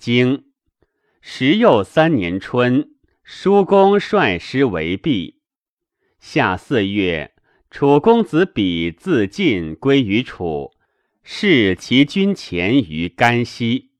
[0.00, 0.46] 经
[1.20, 5.42] 时又三年春，叔公率师为毕。
[6.18, 7.34] 夏四月，
[7.70, 10.70] 楚公子比自尽归于楚，
[11.22, 13.90] 弑其军前于甘溪。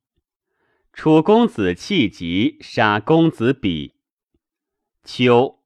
[0.94, 3.96] 楚公子弃疾，杀公子比。
[5.04, 5.58] 秋。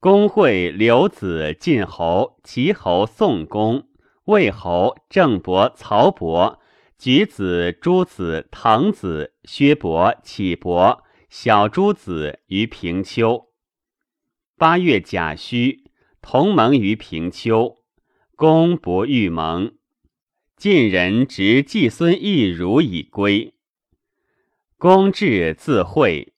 [0.00, 3.88] 公会刘子晋侯、齐侯宋公、
[4.24, 6.60] 魏侯郑伯、曹伯、
[6.98, 13.48] 举子、诸子、滕子、薛伯、启伯、小诸子于平丘。
[14.56, 15.90] 八月甲戌，
[16.22, 17.76] 同盟于平丘。
[18.36, 19.76] 公不欲盟。
[20.56, 23.54] 晋人执季孙义如以归。
[24.78, 26.32] 公至自会。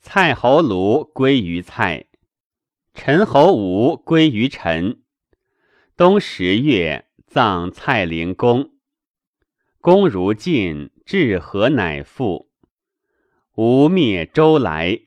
[0.00, 2.06] 蔡侯庐归于蔡。
[2.94, 5.02] 陈侯吴归于陈。
[5.96, 8.75] 冬十月，葬蔡灵公。
[9.86, 12.50] 公如晋，至河乃复。
[13.54, 15.02] 吴灭周来。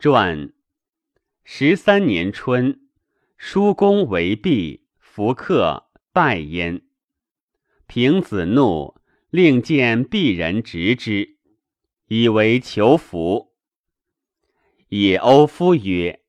[0.00, 0.52] 传
[1.44, 2.80] 十三年春，
[3.36, 6.82] 叔公为毕，弗克拜焉。
[7.86, 11.38] 平子怒，令见鄙人执之。
[12.08, 13.54] 以为求福。
[14.88, 16.24] 也欧夫曰：“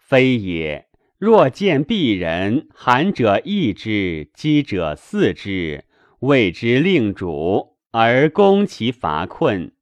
[0.00, 0.83] 非也。
[1.24, 5.86] 若见鄙人，寒者益之，饥者饲之，
[6.18, 9.72] 谓之令主，而攻其乏困，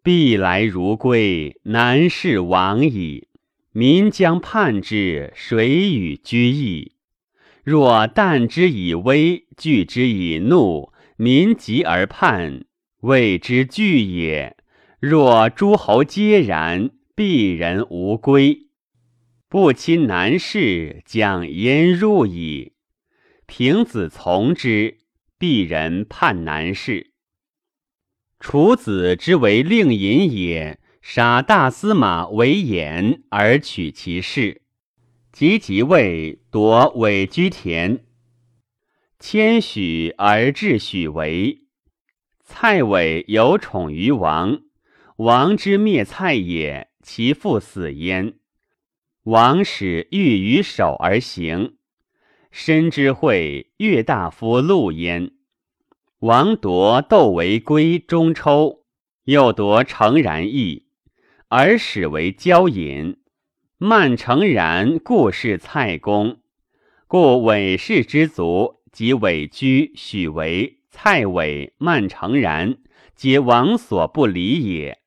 [0.00, 3.26] 必来如归，难事亡矣。
[3.72, 6.92] 民将叛之，谁与居易？
[7.64, 12.64] 若惮之以威，惧之以怒，民急而叛，
[13.00, 14.56] 谓之惧也。”
[15.00, 18.68] 若诸侯皆然，鄙人无归，
[19.50, 22.74] 不亲难事，将焉入矣？
[23.46, 24.98] 平子从之，
[25.38, 27.10] 必人叛难事。
[28.38, 34.62] 楚子之为令尹也，杀大司马为衍而取其事，
[35.32, 38.04] 及即位，夺韦居田，
[39.18, 41.64] 谦许而治许为。
[42.44, 44.60] 蔡伟有宠于王。
[45.16, 48.34] 王之灭蔡也，其父死焉。
[49.30, 51.76] 王使欲于守而行，
[52.50, 55.30] 申之会越大夫陆焉。
[56.18, 58.80] 王夺窦为归中抽，
[59.26, 60.86] 又夺成然邑，
[61.46, 63.18] 而使为交尹。
[63.78, 66.40] 慢成然，故是蔡公。
[67.06, 72.78] 故韦氏之族，及韦居、许为、蔡伟、慢成然，
[73.14, 74.98] 皆王所不理也。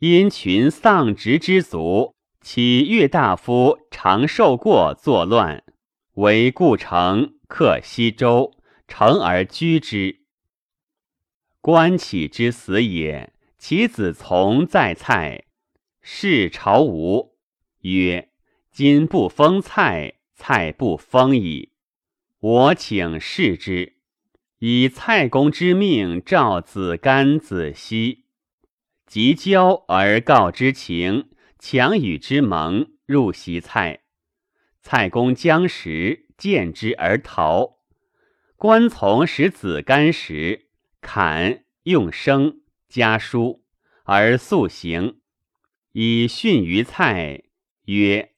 [0.00, 2.15] 因群丧职之族，
[2.48, 5.64] 其越大夫常受过作乱，
[6.14, 8.54] 为故城克西周，
[8.86, 10.20] 城而居之。
[11.60, 15.46] 关启之死也，其子从在蔡，
[16.00, 17.34] 是朝吴
[17.80, 18.30] 曰
[18.70, 21.72] ：“今不封蔡，蔡不封矣。
[22.38, 23.94] 我请示之，
[24.60, 28.26] 以蔡公之命召子干、子熙。”
[29.04, 34.00] 即交而告之情，强与之盟，入席蔡。
[34.82, 37.78] 蔡公将食，见之而逃。
[38.56, 40.68] 关从使子干时，
[41.00, 43.64] 砍用生家书
[44.04, 45.20] 而速行，
[45.92, 47.42] 以训于蔡，
[47.86, 48.32] 曰：“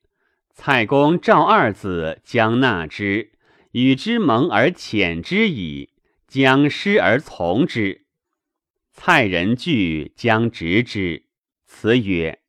[0.54, 3.32] 蔡公赵二子，将纳之，
[3.72, 5.92] 与之盟而遣之矣，
[6.26, 8.06] 将师而从之。”
[8.90, 11.26] 蔡人惧，将执之。
[11.66, 12.40] 辞曰：“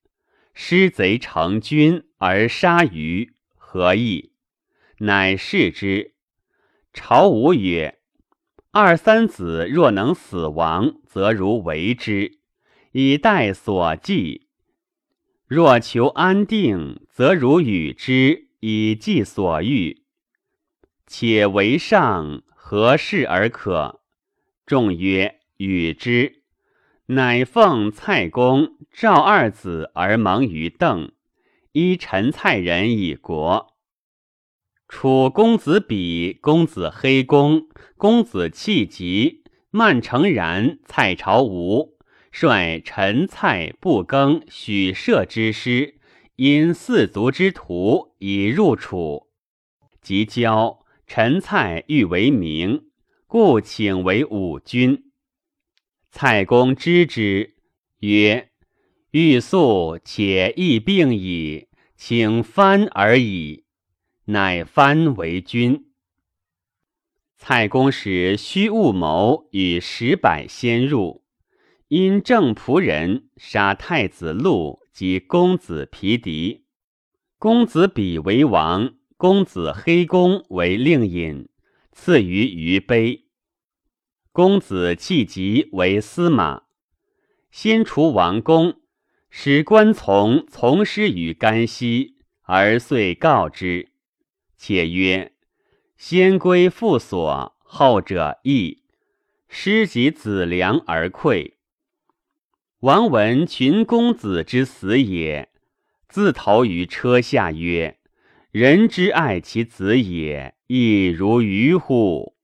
[0.62, 4.34] 失贼成军而杀鱼，何意？”
[5.00, 6.16] 乃视之。
[6.94, 8.00] 朝吴曰
[8.72, 12.40] ：“二三子若能死亡，则如为之，
[12.92, 14.48] 以待所寄；
[15.48, 20.04] 若求安定，则如与之，以寄所欲。
[21.08, 24.02] 且为上，何事而可？”
[24.68, 26.36] 众曰：“与之。”
[27.12, 31.12] 乃奉蔡公赵二子而盟于邓，
[31.72, 33.74] 依陈蔡人以国。
[34.88, 37.68] 楚公子比、公子黑公、
[37.98, 41.98] 公子弃疾、曼成然、蔡朝吴，
[42.32, 45.96] 率陈蔡不更许射之师，
[46.36, 49.30] 因四族之徒以入楚。
[50.00, 52.84] 即交陈蔡欲为名，
[53.26, 55.09] 故请为武君。
[56.12, 57.56] 蔡公知之，
[58.00, 58.50] 曰
[59.12, 63.66] ：“欲速且易病矣，请藩而已。”
[64.26, 65.86] 乃藩为君。
[67.38, 71.24] 蔡公使虚务谋与十百先入，
[71.88, 76.66] 因正仆人杀太子路及公子皮狄，
[77.38, 81.48] 公子比为王，公子黑公为令尹，
[81.92, 83.29] 赐于于碑。
[84.32, 86.64] 公子弃疾为司马，
[87.52, 88.80] 先除王公，
[89.30, 93.90] 使官从从师于甘溪，而遂告之，
[94.56, 95.34] 且曰。
[95.98, 98.84] 先归父所，后者义，
[99.50, 101.56] 师及子良而溃。
[102.80, 105.50] 王闻群公子之死也，
[106.08, 108.00] 自投于车下曰
[108.52, 112.38] ：“人之爱其子也，亦如鱼乎？”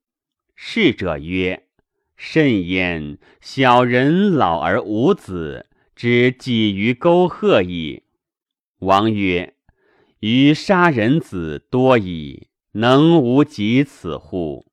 [0.53, 1.64] 逝者曰
[2.15, 3.17] ：“甚焉！
[3.41, 8.03] 小人老而无子，之寄于沟壑矣。”
[8.79, 9.55] 王曰
[10.21, 12.47] ：“余杀人子多矣。”
[12.77, 14.65] 能无及此乎？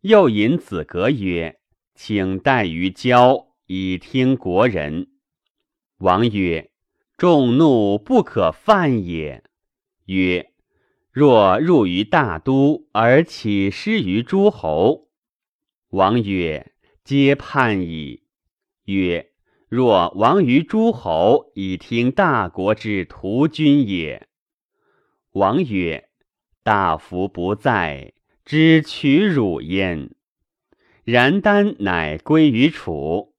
[0.00, 1.60] 又引子格曰
[1.94, 5.06] ：“请待于郊，以听国人。”
[5.98, 6.72] 王曰
[7.16, 9.44] ：“众怒不可犯也。”
[10.06, 10.50] 曰
[11.12, 15.07] ：“若入于大都，而起失于诸侯。”
[15.90, 16.72] 王曰
[17.04, 18.22] ：“皆叛矣。”
[18.84, 19.30] 曰
[19.68, 24.28] ：“若亡于诸侯，以听大国之徒君也。”
[25.32, 26.04] 王曰。
[26.64, 28.12] 大夫不在，
[28.44, 30.10] 知取辱焉。
[31.02, 33.32] 然丹乃归于楚。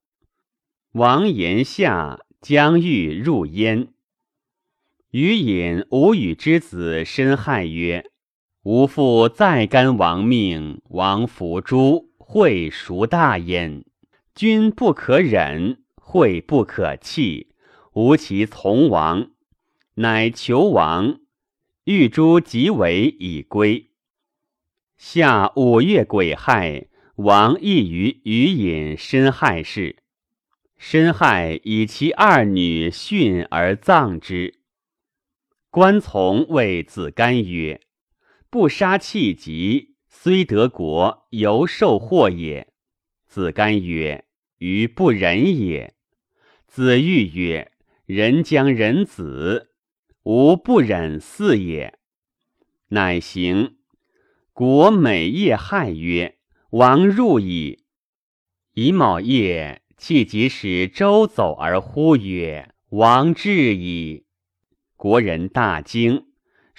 [0.94, 3.90] 王言下，将欲入焉。
[5.12, 8.10] 余隐吴语之子申亥曰
[8.66, 13.84] ：“吾父再干王命，王服诛，会孰大焉？
[14.36, 17.56] 君不可忍，会不可弃，
[17.94, 19.32] 吾其从王，
[19.96, 21.22] 乃求王。”
[21.86, 23.90] 玉珠即为以归。
[24.96, 26.86] 夏五月癸亥，
[27.16, 29.96] 王亦于余隐申亥氏。
[30.78, 34.60] 申亥以其二女殉而葬之。
[35.72, 37.82] 关从谓子干曰
[38.52, 39.89] ：“不杀气疾，
[40.22, 42.74] 虽得国，犹受祸也。”
[43.26, 44.26] 子干曰
[44.60, 45.96] ：“于不仁也。”
[46.68, 47.72] 子玉曰
[48.06, 49.72] ：“人将人子。”
[50.24, 52.00] 吾不忍嗣也，
[52.90, 53.78] 乃行。
[54.52, 56.38] 国每夜害曰
[56.72, 57.86] ：“王入矣。”
[58.76, 64.26] 乙卯夜，弃即使周走而呼曰：“王至矣！”
[64.98, 66.29] 国人大惊，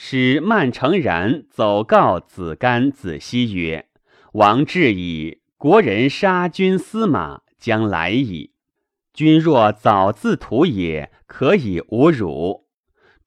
[0.02, 3.86] 使曼成然走告子干、子西曰
[4.32, 5.42] ：“王至矣！
[5.58, 8.54] 国人杀君司马，将来矣。
[9.12, 12.66] 君若早自图也，可以无辱。”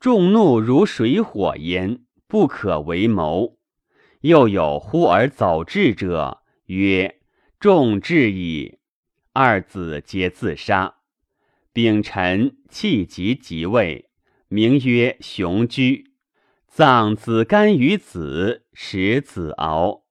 [0.01, 3.59] 众怒如水火焉，不可为谋。
[4.21, 7.19] 又有呼而走至者，曰
[7.61, 8.79] ：“众至矣。”
[9.33, 10.95] 二子皆自杀。
[11.71, 14.09] 丙辰，弃疾即位，
[14.47, 16.12] 名曰雄居。
[16.75, 20.05] 葬子干于子，使子敖。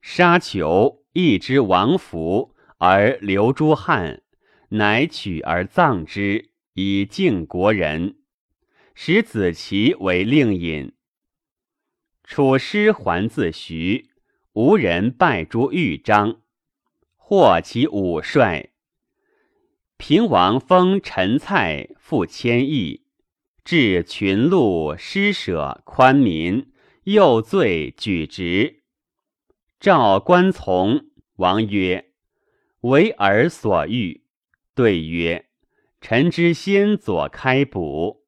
[0.00, 4.24] 杀囚，义之王服，而留诸汉，
[4.70, 8.16] 乃取而葬之，以敬国人。
[8.96, 10.92] 使子奇为令尹。
[12.24, 14.10] 楚师还自徐，
[14.54, 16.40] 无人拜诸豫章，
[17.14, 18.70] 获其武帅。
[19.96, 23.04] 平王封陈蔡，复千邑，
[23.64, 26.72] 至群禄施舍宽民，
[27.04, 28.82] 又罪举直。
[29.78, 32.12] 赵官从王曰
[32.82, 34.24] ：“为尔所欲。”
[34.74, 35.46] 对曰
[36.00, 38.24] ：“臣之先左开补。”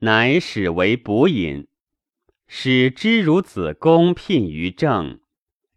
[0.00, 1.68] 乃使为补饮，
[2.46, 5.20] 使知如子公聘于政，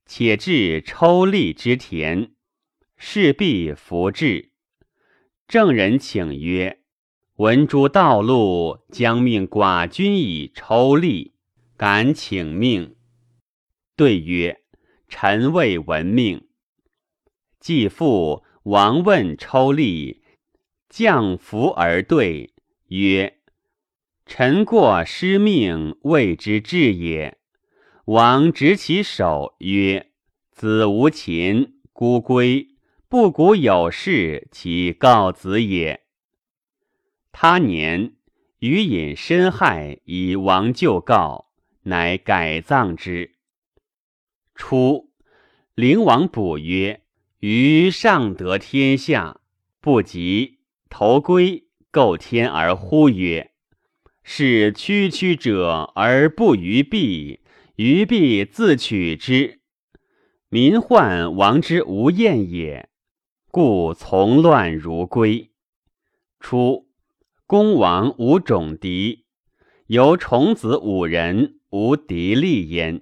[0.06, 2.34] 且至抽吏之田，
[2.98, 4.52] 势必服至。
[5.48, 6.79] 郑人请曰
[7.40, 11.32] ：“闻诸道路将命寡君以抽吏，
[11.78, 12.98] 敢请命？”
[13.96, 14.60] 对曰
[15.08, 16.50] ：“臣未闻命。”
[17.58, 20.18] 继父王问抽吏，
[20.90, 22.54] 降服而对
[22.88, 23.38] 曰。
[24.26, 27.38] 臣过失命，谓之至也。
[28.04, 30.12] 王执其手曰
[30.52, 32.68] ：“子无秦，孤归。
[33.08, 36.02] 不古有事，其告子也。”
[37.32, 38.14] 他年，
[38.60, 41.52] 余隐申害，以王就告，
[41.84, 43.36] 乃改葬之。
[44.56, 45.12] 初，
[45.76, 47.04] 灵王卜曰
[47.40, 49.40] ：“余上得天下，
[49.80, 50.60] 不及
[50.90, 53.52] 投归，构天而呼曰。”
[54.22, 57.40] 是区区者而不于弊，
[57.78, 59.62] 于弊自取之。
[60.50, 62.90] 民患王之无厌也，
[63.50, 65.50] 故从乱如归。
[66.40, 66.89] 初，
[67.50, 69.26] 公王无种敌，
[69.88, 73.02] 由重子五人，无敌立焉。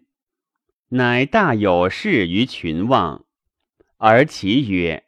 [0.91, 3.25] 乃大有事于群望，
[3.97, 5.03] 而其曰：“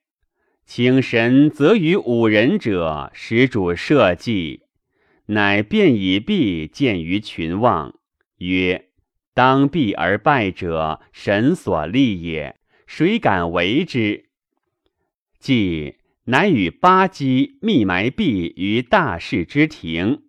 [0.68, 4.64] 请神则于五人者，使主社稷。”
[5.28, 7.98] 乃便以弊见于群望，
[8.40, 8.90] 曰。
[9.34, 14.26] 当避而败者，神所立也，谁敢为之？
[15.40, 15.99] 既
[16.32, 20.26] 乃与八姬密埋币于大士之庭，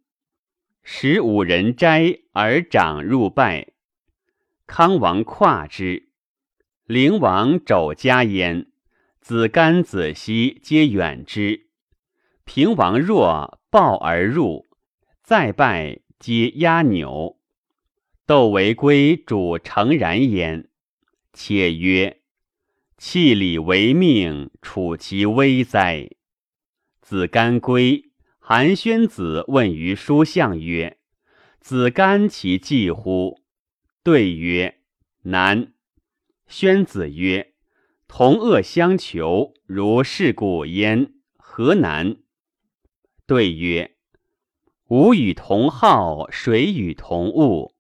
[0.83, 3.75] 使五人斋而长入拜。
[4.67, 6.09] 康王跨之，
[6.87, 8.69] 灵王肘加焉，
[9.21, 11.67] 子干子熙皆远之。
[12.47, 14.69] 平王若抱而入，
[15.23, 17.37] 再拜皆压纽。
[18.25, 20.71] 窦为归主诚然焉，
[21.35, 22.20] 且曰
[23.03, 26.11] ：“弃礼为命，处其危哉！”
[27.01, 30.99] 子干归，韩宣子问于叔相曰
[31.61, 33.41] ：“子干其计乎？”
[34.05, 34.81] 对曰
[35.25, 35.73] ：“难。”
[36.47, 37.55] 宣子曰
[38.07, 42.19] ：“同恶相求，如是故焉，何难？”
[43.27, 43.97] 对曰
[44.89, 47.73] ：“吾与同好，谁与同恶？”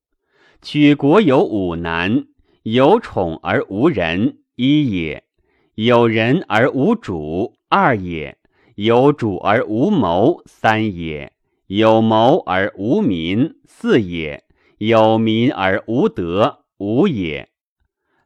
[0.62, 2.24] 取国有五难：
[2.62, 5.22] 有宠而无人，一也；
[5.74, 8.34] 有人而无主，二也；
[8.74, 11.30] 有主而无谋，三也；
[11.68, 14.42] 有谋而无民，四也；
[14.76, 17.48] 有民而无德，五也。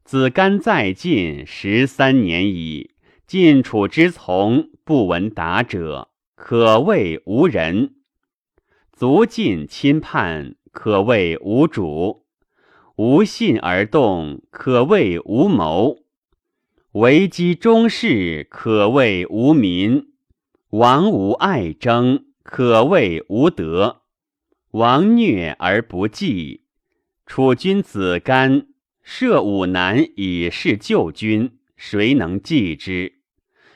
[0.02, 2.90] 子干在晋十三年矣，
[3.28, 7.90] 晋楚之从，不闻达者，可谓无人；
[8.92, 12.24] 足尽亲叛，可谓无主。
[12.96, 16.03] 无信而动，可谓无谋；
[16.94, 20.10] 为积中士，可谓无民；
[20.70, 24.02] 王无爱争，可谓无德；
[24.70, 26.62] 王虐而不济。
[27.26, 28.68] 楚君子干
[29.02, 33.14] 设五难以示救君，谁能继之？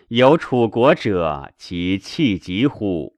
[0.06, 3.16] 有楚国者，其气急乎？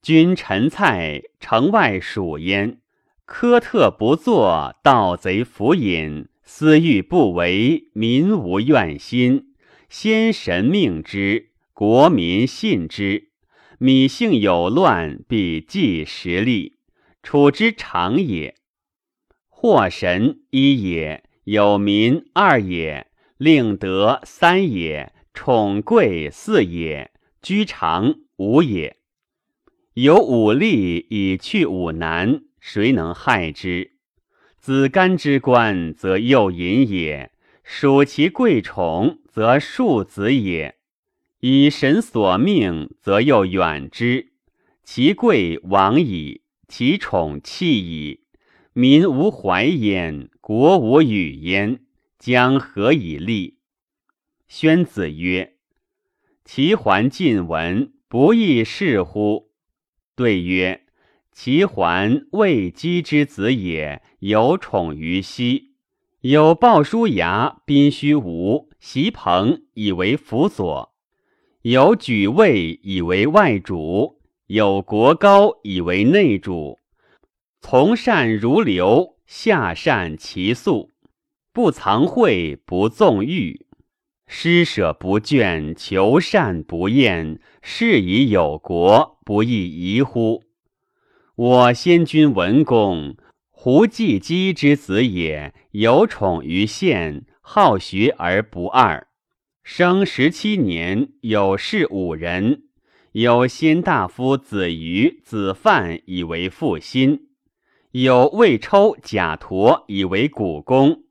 [0.00, 2.80] 君陈蔡城外属焉。
[3.26, 9.54] 苛特不作，盗贼伏隐，私欲不为，民无怨心。
[9.88, 13.28] 先神命之，国民信之。
[13.78, 16.78] 米性有乱，必济实力，
[17.22, 18.56] 处之常也。
[19.48, 23.06] 祸神一也，有民二也，
[23.38, 28.96] 令德三也，宠贵四也，居常五也。
[29.94, 32.42] 有五力以去五难。
[32.58, 33.92] 谁能害之？
[34.60, 37.30] 子干之官，则又隐也；
[37.64, 40.76] 属其贵宠，则庶子也。
[41.40, 44.32] 以神所命，则又远之。
[44.84, 48.20] 其贵亡矣，其宠弃矣。
[48.74, 51.80] 民无怀焉，国无语焉，
[52.18, 53.56] 将何以立？
[54.46, 55.54] 宣子曰
[56.44, 59.52] ：“其桓晋文，不亦是乎？”
[60.14, 60.84] 对曰。
[61.32, 65.72] 其桓未姬之子也，有宠于西，
[66.20, 70.92] 有鲍叔牙、宾须吴、席鹏以为辅佐，
[71.62, 76.78] 有举位以为外主，有国高以为内主。
[77.62, 80.90] 从善如流，下善其速，
[81.52, 83.66] 不藏惠，不纵欲，
[84.26, 90.42] 施舍不倦，求善不厌，是以有国，不亦宜乎？
[91.42, 93.16] 我先君文公，
[93.48, 99.06] 胡季姬之子也，有宠于县，好学而不二。
[99.62, 102.64] 生十七年，有事五人，
[103.12, 107.28] 有先大夫子瑜、子范以为父心，
[107.92, 111.04] 有魏抽、贾陀以为股肱，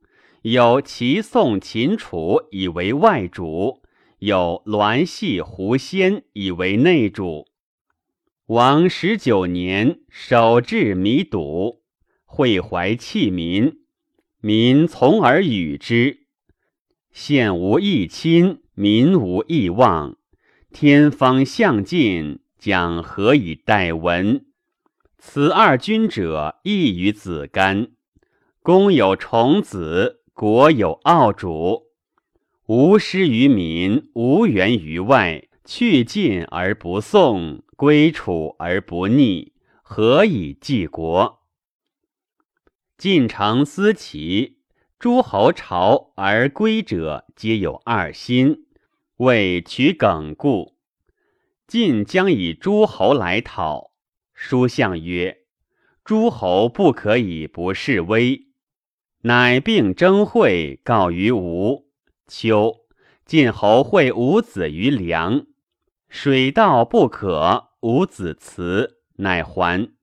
[0.44, 3.82] 有齐宋、秦楚以为外主，
[4.20, 7.49] 有栾系、胡仙以为内主。
[8.50, 11.84] 王十九年，守至弥堵，
[12.25, 13.82] 会怀弃民，
[14.41, 16.22] 民从而与之。
[17.12, 20.18] 县无义亲，民无义望，
[20.72, 24.44] 天方向尽，将何以待闻？
[25.20, 27.89] 此二君者，异于子干。
[28.63, 31.84] 公有重子，国有傲主，
[32.65, 37.62] 无失于民，无援于外，去晋而不送。
[37.76, 41.44] 归楚而不逆，何以继国？
[42.98, 44.58] 晋成思齐，
[44.98, 48.66] 诸侯朝而归者，皆有二心，
[49.18, 50.76] 为取梗故。
[51.68, 53.92] 晋将以诸侯来讨。
[54.34, 55.44] 书相曰
[56.04, 58.48] ：“诸侯不可以不示威。”
[59.22, 61.86] 乃并征会，告于吴。
[62.28, 62.88] 秋，
[63.24, 65.46] 晋侯会伍子于梁，
[66.10, 69.94] 水道不可，无子辞，乃还。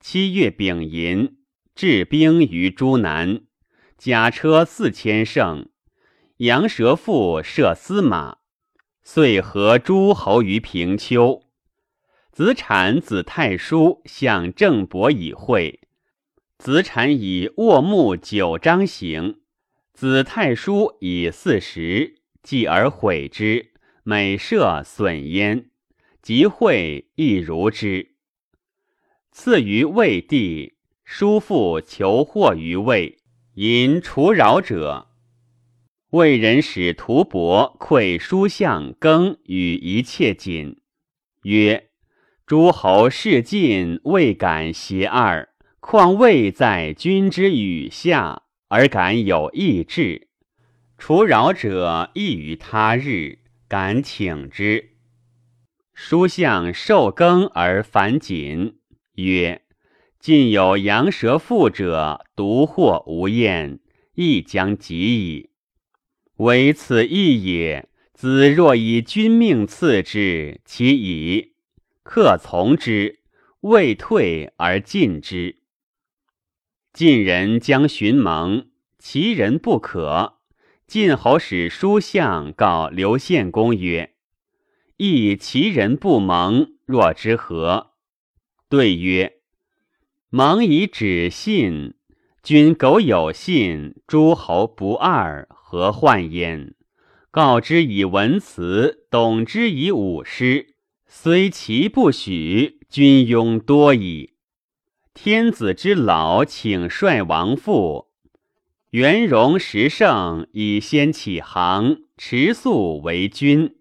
[0.00, 1.38] 七月丙寅，
[1.74, 3.42] 置兵于诸南。
[3.96, 5.68] 甲车四千乘，
[6.38, 8.38] 羊舌父射司马，
[9.04, 11.44] 遂合诸侯于平丘。
[12.32, 15.80] 子产、子太叔向郑伯以会。
[16.58, 19.40] 子产以卧木九章行，
[19.92, 23.73] 子太叔以四十，继而毁之，
[24.04, 25.70] 每射损焉。
[26.22, 28.14] 即会亦如之。
[29.32, 33.18] 赐于魏帝，叔父求祸于魏。
[33.54, 35.08] 因除扰者，
[36.10, 40.80] 魏人使屠伯馈书相更与一切锦，
[41.42, 41.90] 曰
[42.46, 50.28] ：“诸侯事尽，未敢邪二，况魏在君之羽下，而敢有异志？
[50.98, 54.90] 除扰者亦于他日，敢请之。”
[55.94, 58.78] 书相受更而反谨，
[59.14, 59.62] 曰。
[60.18, 63.78] 近有羊舌腹者，独获无厌，
[64.14, 65.50] 亦将及矣。
[66.36, 67.88] 唯此一也。
[68.14, 71.54] 子若以君命赐之，其矣。
[72.02, 73.20] 客从之，
[73.60, 75.58] 未退而进之。
[76.92, 78.68] 晋人将寻盟，
[78.98, 80.33] 其人不可。
[80.86, 84.14] 晋侯使书相告刘献公曰
[84.98, 87.92] ：“亦其人不盟，若之何？”
[88.68, 89.40] 对曰。
[90.28, 91.94] 蒙以止信，
[92.42, 96.74] 君苟有信，诸侯不二，何患焉？
[97.30, 100.74] 告之以文辞，懂之以武诗，
[101.06, 104.34] 虽其不许，君庸多矣。
[105.14, 108.10] 天子之老，请率王父。
[108.94, 113.74] 元荣十圣，以先起行，持素为君。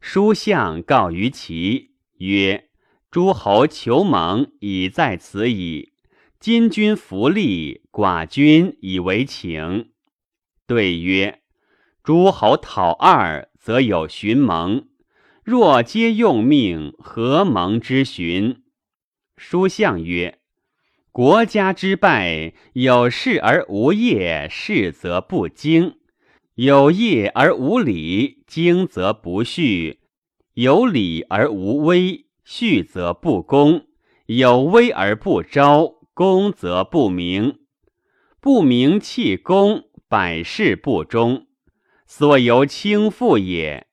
[0.00, 2.68] 书相告于齐，曰。
[3.10, 5.94] 诸侯求盟，已在此矣。
[6.38, 9.90] 今君弗利，寡君以为请。
[10.64, 11.40] 对曰：
[12.04, 14.84] 诸侯讨二，则有寻盟；
[15.42, 18.62] 若皆用命，何盟之寻？
[19.36, 20.39] 书相曰：
[21.12, 25.94] 国家之败，有事而无业，事则不精；
[26.54, 29.98] 有业而无礼，精则不序；
[30.54, 32.26] 有礼而无威。
[32.44, 33.86] 序则不公，
[34.26, 37.58] 有威而不昭，公则不明。
[38.40, 41.46] 不明弃公，百事不忠，
[42.06, 43.86] 所由轻负也。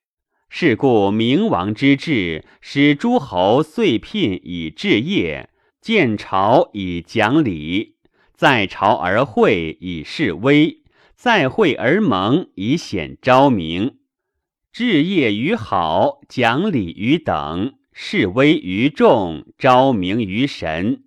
[0.48, 5.50] 是故明王之治，使诸侯遂聘以治业，
[5.80, 7.96] 见朝以讲礼，
[8.34, 10.82] 在朝而会以示威，
[11.14, 13.98] 在会而盟以显昭明。
[14.72, 17.74] 治业于好，讲礼于等。
[17.92, 21.02] 示威于众，昭明于神。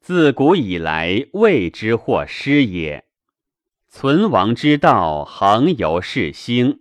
[0.00, 3.04] 自古以来，未之或失也。
[3.88, 6.80] 存亡之道，恒由是兴。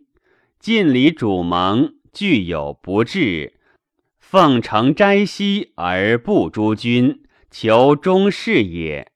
[0.59, 3.53] 晋礼主盟，具有不治；
[4.19, 9.11] 奉承斋息而不诛君，求忠事也。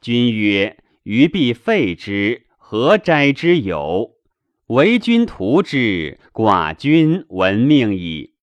[0.00, 4.16] 君曰：余必废之，何斋之有？
[4.68, 8.34] 为君图之，寡君闻命矣。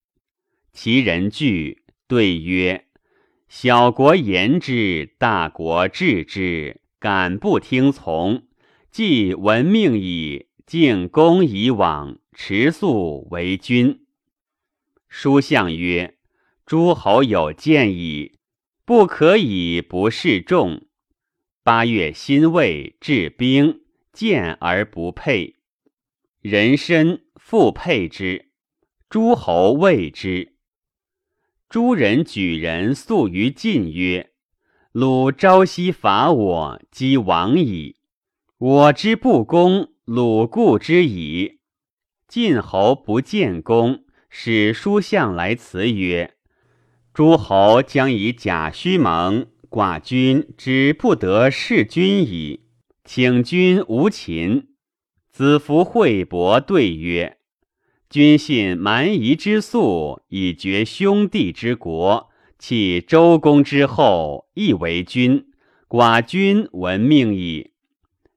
[0.72, 2.86] 其人惧，对曰
[3.50, 8.44] ：“小国言之，大国治之，敢不听从？
[8.92, 14.06] 既闻命矣，敬公以往，持素为君。”
[15.10, 16.16] 书相曰
[16.66, 18.39] ：“诸侯有见矣，
[18.90, 20.88] 不可以不示众。”
[21.62, 25.58] 八月辛未，治兵，见而不配。
[26.42, 28.50] 人参复配之，
[29.08, 30.56] 诸侯畏之。
[31.70, 34.32] 诸人举人诉于晋曰
[34.92, 37.98] ：“鲁朝夕伐我，击亡矣。
[38.58, 41.60] 我之不公，鲁固之矣。”
[42.28, 46.38] 晋侯不见公，使书相来辞曰
[47.14, 52.62] ：“诸侯将以假虚盟，寡君之不得弑君矣。
[53.04, 54.68] 请君无秦。”
[55.32, 57.38] 子服惠伯对曰。
[58.10, 65.46] 君信蛮夷之素，以绝兄弟之国，弃周公之后，亦为君。
[65.88, 67.72] 寡君闻命矣。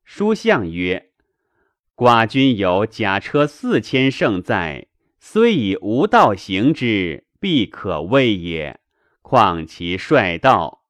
[0.04, 1.10] 书相曰
[1.96, 8.78] ：“寡君有甲车四千乘在，虽以无道行之，必可畏也。
[9.20, 10.84] 况其率道，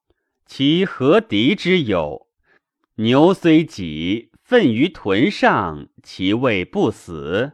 [0.45, 2.27] 其何敌之有？
[2.97, 7.53] 牛虽己奋于屯上，其未不死。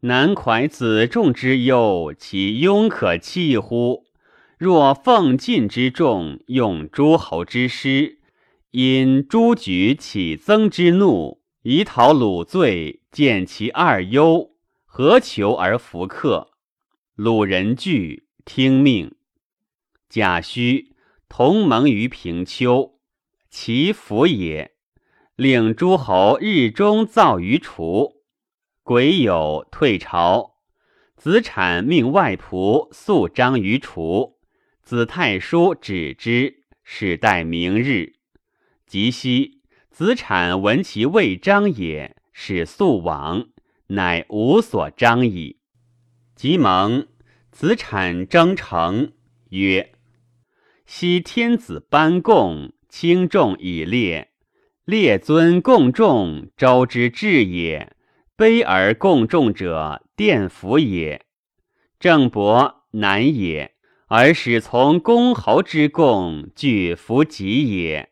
[0.00, 4.04] 难怀子仲之忧，其庸可弃乎？
[4.58, 8.20] 若奉晋之众，用诸侯之师。”
[8.72, 14.50] 因诸举起增之怒，以讨鲁罪，见其二忧，
[14.84, 16.50] 何求而弗克？
[17.14, 19.14] 鲁人惧，听命。
[20.08, 20.92] 贾诩
[21.28, 22.98] 同盟于平丘，
[23.50, 24.72] 其福也。
[25.36, 28.22] 令诸侯日中造于楚，
[28.82, 30.54] 癸酉退朝。
[31.16, 34.38] 子产命外仆肃章于楚，
[34.82, 38.12] 子太叔止之，使待明日。
[38.86, 43.48] 及夕，子产闻其未章也，使速往，
[43.88, 45.58] 乃无所章矣。
[46.36, 47.08] 即蒙
[47.54, 49.12] 子产征城，
[49.50, 49.92] 曰
[50.86, 54.32] ：“昔天子班贡，轻重以列，
[54.84, 57.94] 列尊共重，周之至也。
[58.36, 61.26] 卑而共重者，殿服也。
[62.00, 63.76] 郑伯难也，
[64.08, 68.10] 而使从公侯之贡，具服己也。”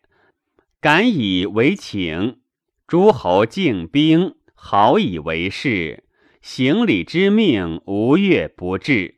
[0.81, 2.38] 敢以为请，
[2.87, 6.05] 诸侯敬兵，好以为事。
[6.40, 9.16] 行礼之命，无越不至。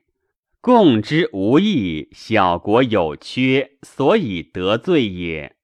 [0.64, 5.56] 共之无益，小国有缺，所以得罪也。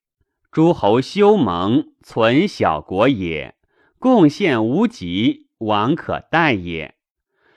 [0.53, 3.55] 诸侯修盟，存小国也。
[3.99, 6.97] 贡献无极，王可待也。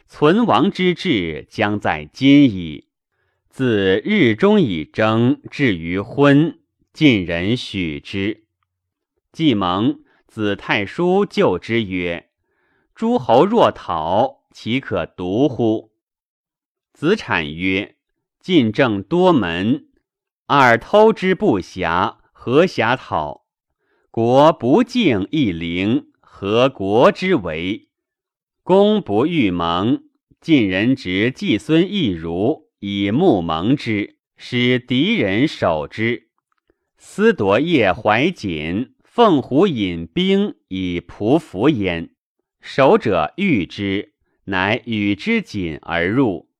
[0.07, 2.87] 存亡之志，将在今矣。
[3.49, 6.61] 自日中以征，至于昏。
[6.93, 8.45] 晋人许之，
[9.33, 12.29] 季蒙子太叔救之曰
[12.95, 15.91] ：“诸侯若讨，岂可独乎？”
[16.93, 17.95] 子产曰
[18.39, 19.87] ：“晋政多门，
[20.45, 23.47] 尔偷之不暇，何暇讨？
[24.11, 27.89] 国不敬亦陵，何国之为？
[28.61, 30.03] 公不欲盟，
[30.39, 36.29] 晋人执季孙亦如以目蒙之，使敌人守之。”
[36.95, 42.11] 思夺叶怀瑾，凤虎引兵以匍匐焉，
[42.61, 44.13] 守者遇之，
[44.45, 46.52] 乃与之锦而入。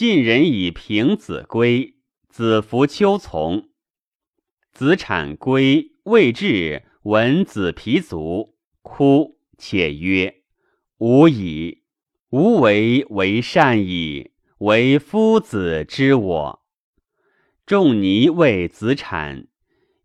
[0.00, 1.96] 晋人以平子归，
[2.30, 3.68] 子服丘从。
[4.72, 10.36] 子产归，未至，闻子皮卒，哭，且曰
[10.96, 11.82] ：“吾矣，
[12.30, 16.62] 吾为为善矣，为夫子之我。”
[17.66, 19.48] 仲尼谓子产。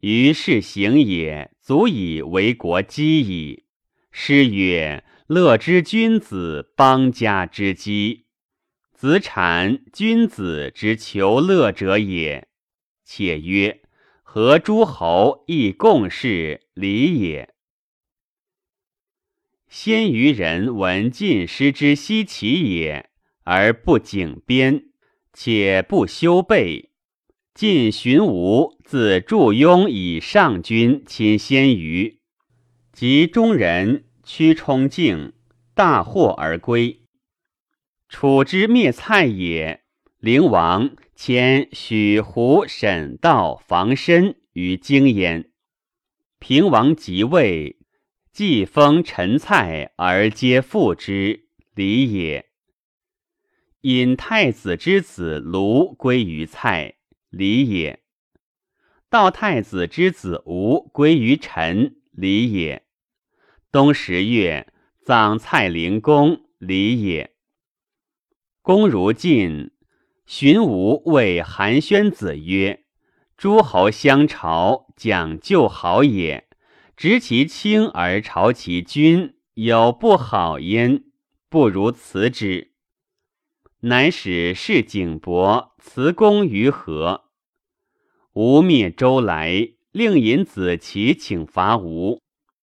[0.01, 3.63] 于是行也，足以为国基矣。
[4.11, 8.23] 诗曰：“乐之君子，邦家之基。”
[8.95, 12.47] 子产，君子之求乐者也。
[13.03, 13.81] 且曰
[14.23, 17.53] ：“何诸侯亦共事礼也？”
[19.67, 23.09] 先于人闻晋师之西齐也，
[23.43, 24.85] 而不警边，
[25.33, 26.91] 且不修备。
[27.53, 32.19] 晋荀吴自祝庸以上君亲先于，
[32.93, 35.33] 及中人屈冲敬
[35.73, 37.01] 大获而归。
[38.17, 39.83] 楚之灭蔡也，
[40.19, 45.51] 灵王迁许胡沈道防身于京焉。
[46.39, 47.77] 平王即位，
[48.31, 52.45] 既封陈蔡而皆复之，礼也。
[53.81, 56.95] 引太子之子卢归于蔡。
[57.29, 57.99] 礼也。
[59.09, 62.85] 道太子之子吴归于陈，礼也。
[63.73, 64.71] 冬十月，
[65.03, 67.34] 葬蔡灵公，礼也。
[68.65, 69.69] 公如晋，
[70.25, 72.83] 荀吴谓韩宣子曰
[73.37, 76.47] ：“诸侯相朝，讲究好也。
[76.97, 81.03] 执其轻而朝其君，有不好焉，
[81.47, 82.71] 不如辞之。”
[83.81, 87.25] 乃使士景伯辞公于河。
[88.33, 92.19] 吴灭周来，令尹子奇请伐吴。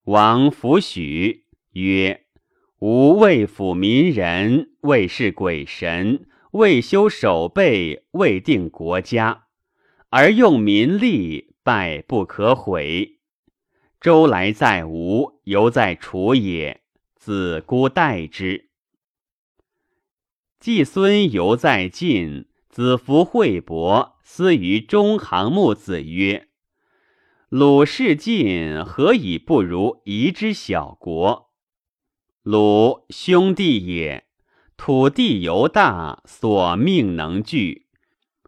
[0.06, 2.21] 王弗许，曰
[2.84, 9.44] ：“吾未抚民人，未是鬼神，未修守备，未定国家，
[10.08, 13.20] 而用民力，败不可悔。
[14.00, 16.80] 周来在吴，犹在楚也，
[17.14, 18.70] 子孤待之。
[20.58, 24.16] 季孙犹在晋，子服惠伯。
[24.24, 26.48] 思于中行木子曰
[27.48, 31.51] ：“鲁士晋，何以不如夷之小国？
[32.42, 34.24] 鲁兄弟也，
[34.76, 37.86] 土地犹大，所命能聚。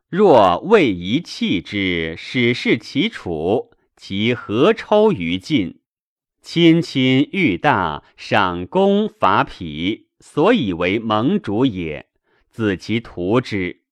[0.09, 5.81] 若为夷弃之，使是其楚，其何抽于晋？
[6.43, 12.09] 亲亲欲大，赏功伐匹，所以为盟主也。
[12.51, 13.85] 子其图之。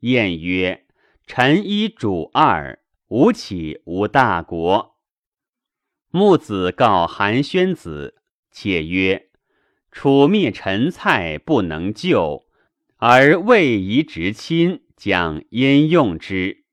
[0.00, 0.84] 晏曰
[1.28, 4.96] ：“臣一主二。”吴起无大国。
[6.10, 8.16] 木子告韩宣子，
[8.50, 9.30] 且曰
[9.94, 12.42] ：“楚灭陈蔡不能救，
[12.96, 16.64] 而魏夷直亲，将焉用之？”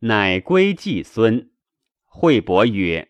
[0.00, 1.48] 乃归季孙。
[2.04, 3.08] 惠伯曰：“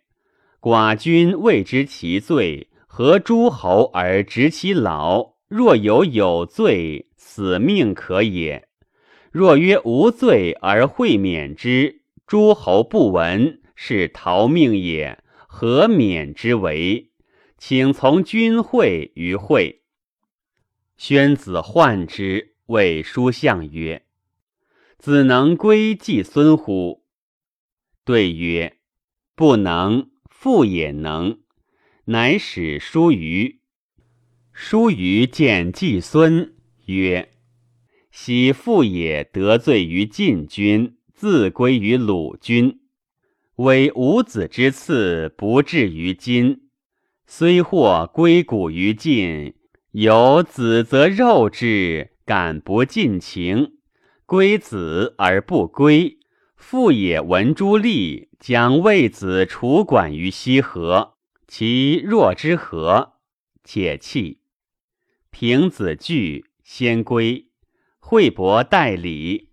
[0.62, 5.34] 寡君未知其罪，何诸侯而执其老？
[5.48, 8.62] 若有有罪，死命可也；
[9.32, 15.18] 若曰无罪而会免之。”诸侯不闻，是逃命也。
[15.48, 17.10] 何免之为？
[17.58, 19.82] 请从君会于会。
[20.96, 24.06] 宣子患之，谓书相曰
[24.98, 27.04] ：“子能归季孙乎？”
[28.04, 28.78] 对曰
[29.36, 31.40] ：“不能，父也能。”
[32.06, 33.60] 乃使叔于。
[34.52, 37.30] 叔于见季孙曰
[38.10, 42.78] ：“喜父也得罪于晋君。”自归于鲁君，
[43.56, 46.67] 为五子之次，不至于今。
[47.30, 49.54] 虽获归谷于晋，
[49.90, 53.74] 有子则肉之，感不尽情。
[54.24, 56.16] 归子而不归，
[56.56, 63.12] 父也闻诸利，将魏子处管于西河，其若之何？
[63.62, 64.40] 且弃。
[65.30, 67.48] 平子惧，先归。
[67.98, 69.47] 惠伯代礼。